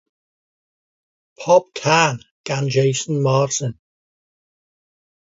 Pob 1.39 1.63
cân 1.81 2.15
gan 2.47 2.63
Jason 2.75 3.15
Martin. 3.25 3.73